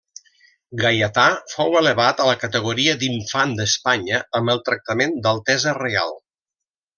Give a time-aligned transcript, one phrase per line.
[0.83, 6.19] Gaietà fou elevat a la categoria d'infant d'Espanya amb el tractament d'altesa reial.